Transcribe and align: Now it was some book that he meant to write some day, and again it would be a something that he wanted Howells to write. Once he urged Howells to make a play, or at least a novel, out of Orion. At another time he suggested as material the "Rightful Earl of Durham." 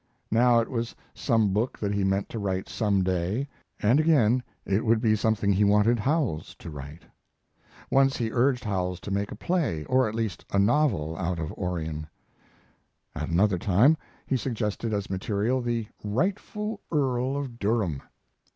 Now 0.31 0.57
it 0.59 0.67
was 0.67 0.95
some 1.13 1.53
book 1.53 1.77
that 1.77 1.93
he 1.93 2.03
meant 2.03 2.27
to 2.29 2.39
write 2.39 2.67
some 2.67 3.03
day, 3.03 3.47
and 3.79 3.99
again 3.99 4.41
it 4.65 4.83
would 4.83 4.99
be 4.99 5.13
a 5.13 5.15
something 5.17 5.51
that 5.51 5.57
he 5.57 5.63
wanted 5.63 5.99
Howells 5.99 6.55
to 6.57 6.71
write. 6.71 7.03
Once 7.91 8.17
he 8.17 8.31
urged 8.31 8.63
Howells 8.63 8.99
to 9.01 9.11
make 9.11 9.31
a 9.31 9.35
play, 9.35 9.83
or 9.83 10.09
at 10.09 10.15
least 10.15 10.43
a 10.49 10.57
novel, 10.57 11.15
out 11.19 11.37
of 11.37 11.53
Orion. 11.53 12.07
At 13.13 13.29
another 13.29 13.59
time 13.59 13.95
he 14.25 14.37
suggested 14.37 14.91
as 14.91 15.07
material 15.07 15.61
the 15.61 15.85
"Rightful 16.03 16.81
Earl 16.91 17.37
of 17.37 17.59
Durham." 17.59 18.01